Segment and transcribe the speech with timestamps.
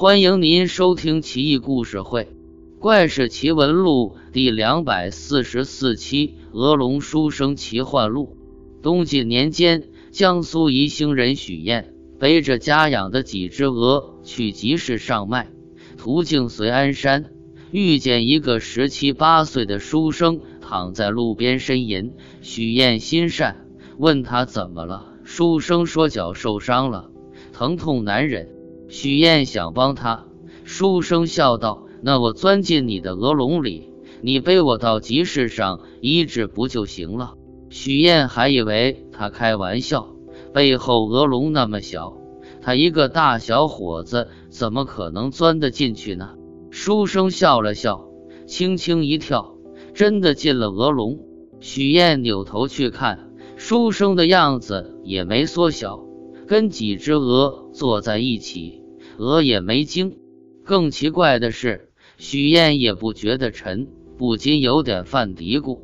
[0.00, 2.22] 欢迎您收听《奇异故事会·
[2.78, 8.34] 怪事奇闻录》第两百四十四期《鹅龙书生奇幻录》。
[8.82, 15.50] 东晋年间，江苏宜兴人许燕背着家养的几只鹅去集市上卖，
[15.98, 17.26] 途径随安山，
[17.70, 22.14] 遇见一个十七八岁的书生躺在路边呻吟。
[22.40, 23.66] 许燕心善，
[23.98, 25.12] 问他怎么了。
[25.24, 27.10] 书生说脚受伤了，
[27.52, 28.48] 疼痛难忍。
[28.90, 30.26] 许燕想帮他，
[30.64, 33.88] 书生笑道：“那我钻进你的鹅笼里，
[34.20, 37.34] 你背我到集市上医治不就行了？”
[37.70, 40.08] 许燕还以为他开玩笑，
[40.52, 42.16] 背后鹅笼那么小，
[42.60, 46.30] 他一个大小伙子怎么可能钻得进去呢？
[46.70, 48.08] 书生笑了笑，
[48.48, 49.54] 轻轻一跳，
[49.94, 51.20] 真的进了鹅笼。
[51.60, 56.00] 许燕扭头去看，书生的样子也没缩小，
[56.48, 58.79] 跟几只鹅坐在一起。
[59.20, 60.16] 鹅也没惊，
[60.64, 63.86] 更奇怪的是，许燕也不觉得沉，
[64.16, 65.80] 不禁有点犯嘀咕。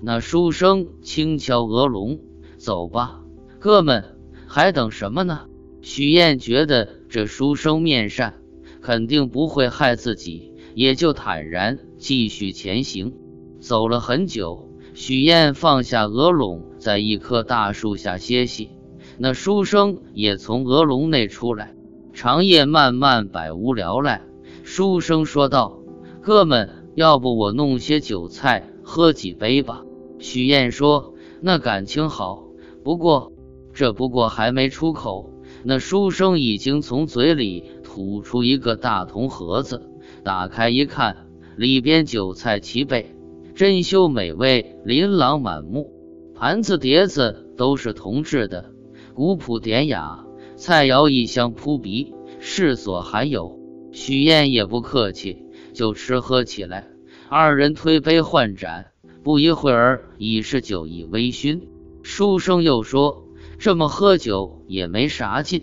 [0.00, 2.18] 那书生轻敲鹅笼
[2.56, 3.20] ：“走吧，
[3.58, 5.48] 哥们，还等什么呢？”
[5.82, 8.40] 许燕觉得这书生面善，
[8.80, 13.12] 肯定不会害自己，也就坦然继续前行。
[13.60, 18.70] 走了很久，许燕放下鹅笼，在一棵大树下歇息。
[19.18, 21.74] 那书生也从鹅笼内出来。
[22.18, 24.22] 长夜漫漫，百无聊赖。
[24.64, 25.78] 书生说道
[26.20, 29.84] ：“哥们，要不我弄些酒菜喝几杯吧？”
[30.18, 32.42] 许燕说：“那感情好。”
[32.82, 33.32] 不过，
[33.72, 35.30] 这不过还没出口，
[35.62, 39.88] 那书生已经从嘴里吐出一个大铜盒子，
[40.24, 43.14] 打开一看，里边酒菜齐备，
[43.54, 45.92] 珍馐美味，琳琅满目，
[46.34, 48.72] 盘子碟子都是铜制的，
[49.14, 50.24] 古朴典雅。
[50.58, 53.60] 菜肴异香扑鼻，世所罕有。
[53.92, 56.88] 许燕也不客气，就吃喝起来。
[57.28, 58.86] 二人推杯换盏，
[59.22, 61.60] 不一会儿已是酒意微醺。
[62.02, 63.28] 书生又说
[63.60, 65.62] ：“这么喝酒也没啥劲，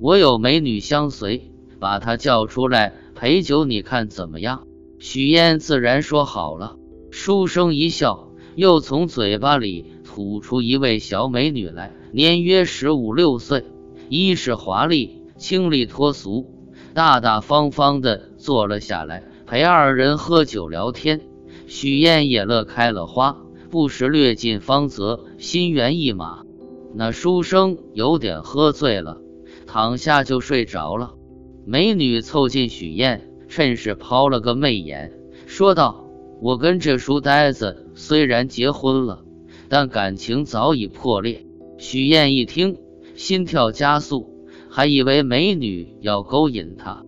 [0.00, 4.66] 我有美女相随，把她叫出来陪酒，你看怎么样？”
[4.98, 6.78] 许燕自然说好了。
[7.10, 13.64] 书生一笑，又从嘴巴里吐出一位小美女来，年约十五六岁。
[14.10, 16.44] 衣饰华丽，清丽脱俗，
[16.94, 21.20] 大大方方的坐了下来，陪二人喝酒聊天。
[21.68, 23.36] 许燕也乐开了花，
[23.70, 26.42] 不时略尽芳泽，心猿意马。
[26.92, 29.20] 那书生有点喝醉了，
[29.64, 31.14] 躺下就睡着了。
[31.64, 35.12] 美女凑近许燕，趁势抛了个媚眼，
[35.46, 36.04] 说道
[36.42, 39.22] ：“我跟这书呆子虽然结婚了，
[39.68, 41.46] 但感情早已破裂。”
[41.78, 42.76] 许燕一听。
[43.20, 47.04] 心跳加速，还以为美女要勾引他。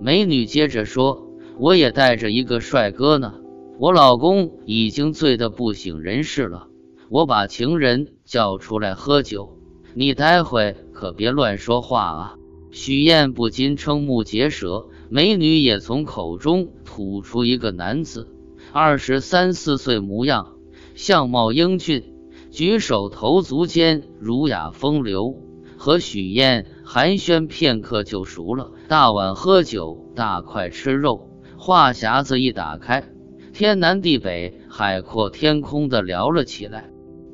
[0.00, 1.26] 美女接着说
[1.58, 3.34] ：“我也带着一个帅哥呢，
[3.80, 6.68] 我老公已经醉得不省人事了。
[7.08, 9.58] 我把情人叫出来喝酒，
[9.92, 12.36] 你待会可别乱说话啊！”
[12.70, 14.86] 许燕不禁瞠目结舌。
[15.08, 18.28] 美女也从口中吐出一个男子，
[18.72, 20.52] 二十三四岁模样，
[20.94, 22.04] 相貌英俊，
[22.52, 25.42] 举手投足间儒雅风流。
[25.76, 33.04] 和许燕寒暄片刻就熟了，大碗喝酒，大块吃肉，话匣子一打开，
[33.52, 36.90] 天南地北、海阔天空的聊了起来。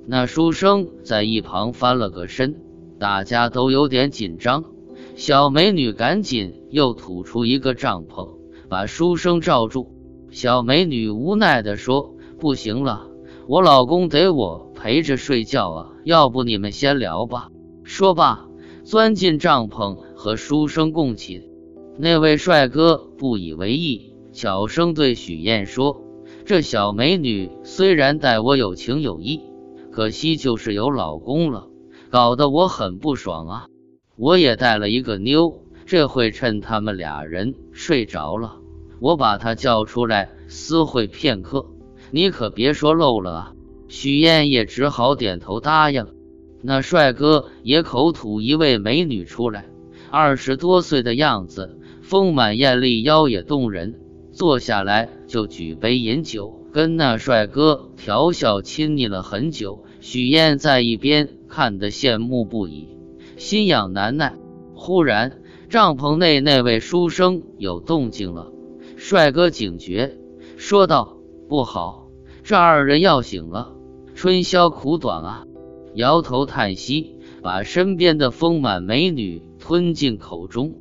[0.06, 2.56] 那书生在一旁翻了个身，
[2.98, 4.64] 大家都有点紧张。
[5.14, 8.38] 小美女赶紧又吐出一个帐篷，
[8.68, 9.94] 把书生罩住。
[10.30, 13.06] 小美女无奈地说：“不行了，
[13.46, 17.50] 我老公得我陪着睡觉啊，要不你们先聊吧。”
[17.84, 18.48] 说罢，
[18.84, 21.42] 钻进帐篷和书生共寝。
[21.98, 26.02] 那位帅哥不以为意，小声对许燕说
[26.46, 29.40] ：“这小美女虽然待我有情有义，
[29.90, 31.68] 可惜就是有老公了，
[32.10, 33.66] 搞得我很不爽啊！
[34.16, 38.56] 我也带了一个妞，这会趁他们俩人睡着了，
[39.00, 41.66] 我把她叫出来私会片刻，
[42.10, 43.52] 你可别说漏了啊！”
[43.88, 46.06] 许燕也只好点头答应。
[46.62, 49.66] 那帅哥也口吐一位美女出来，
[50.10, 53.98] 二十多岁的样子，丰满艳丽，腰也动人。
[54.32, 59.84] 坐下来就举杯饮酒，跟那帅哥调笑亲昵了很久。
[60.00, 62.88] 许燕在一边看得羡慕不已，
[63.36, 64.34] 心痒难耐。
[64.74, 68.50] 忽然，帐篷内那位书生有动静了，
[68.96, 70.16] 帅哥警觉，
[70.56, 71.18] 说道
[71.48, 72.08] ：“不好，
[72.42, 73.74] 这二人要醒了，
[74.14, 75.44] 春宵苦短啊！”
[75.94, 80.74] 摇头叹息，把身边的丰满美女吞进口中。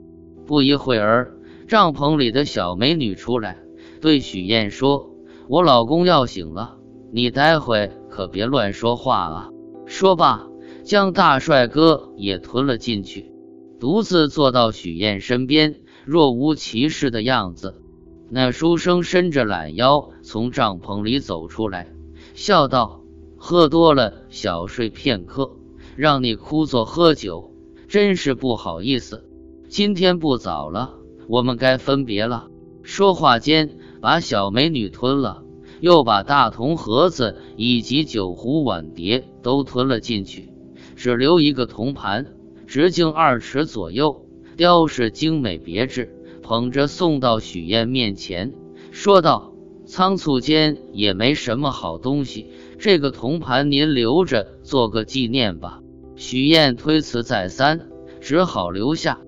[0.46, 1.36] 不一会儿，
[1.68, 3.58] 帐篷里的小美女出来，
[4.02, 5.10] 对许燕说
[5.48, 6.78] ：“我老公要醒了，
[7.12, 9.50] 你待会可别乱说话啊。”
[9.86, 10.48] 说罢，
[10.84, 13.32] 将大帅哥也吞了进去，
[13.80, 15.76] 独自坐到许燕身边，
[16.06, 17.82] 若无其事的样子。
[18.30, 21.88] 那书生伸着懒腰从帐篷里走出来，
[22.34, 23.01] 笑道
[23.44, 25.58] ：“喝多了，小睡片刻，
[25.96, 27.56] 让你枯坐喝酒，
[27.88, 29.28] 真是不好意思。
[29.68, 30.94] 今天不早了，
[31.28, 32.50] 我们该分别了。”
[32.84, 35.42] 说话间，把小美女吞了，
[35.80, 40.54] 又把大铜盒子以及酒壶碗碟都吞了进去，
[40.96, 42.36] 只留一个铜盘，
[42.68, 46.16] 直径二尺左右，雕饰精美别致。
[46.44, 48.54] 捧着送到许燕面前，
[48.92, 49.54] 说道
[49.88, 52.48] ：“仓促间也没什么好东西，
[52.82, 55.82] 这个铜盘您留着做个纪念吧。”
[56.18, 57.88] 许燕推辞再三，
[58.20, 59.20] 只好留下。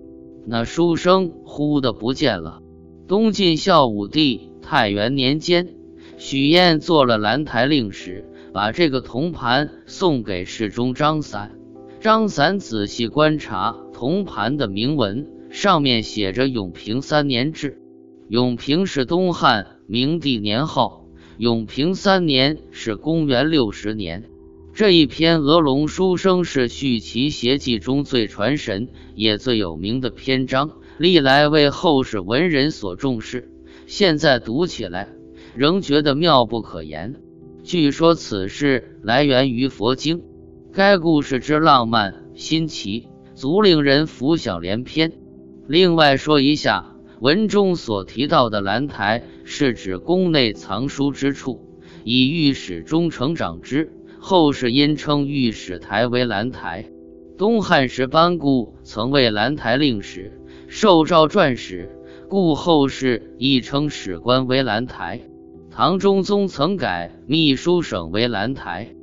[0.48, 2.62] 那书生忽的不见了。
[3.08, 5.76] 东晋孝武帝太元年间，
[6.18, 11.52] 许燕做了兰台令史，把这个铜盘送给侍中张散。
[12.02, 15.30] 张散仔细观察铜盘的铭文。
[15.52, 17.80] 上面写着“永平三年制”，
[18.28, 21.03] 永平是东汉明帝年号，
[21.44, 24.30] 永平三年是公元六十年。
[24.74, 33.52] 这一篇《鹅龙书生是续奇邪记》中最传神也最有名的篇章，历来为后世文人所重视。
[33.88, 35.10] 现在读起来，
[35.54, 37.16] 仍觉得妙不可言。
[37.62, 40.22] 据说此事来源于佛经，
[40.72, 45.12] 该故事之浪漫新奇，足令人浮想联翩。
[45.68, 46.93] 另外说一下，
[47.24, 51.62] 文中所提到的兰台，是指宫内藏书之处，
[52.04, 53.94] 以御史中丞掌之。
[54.20, 56.86] 后世因称御史台为兰台。
[57.38, 60.38] 东汉时班固曾为兰台令史，
[60.68, 61.98] 受诏撰史，
[62.28, 65.22] 故后世亦称史官为兰台。
[65.72, 68.94] 唐中宗曾改秘书省为兰台。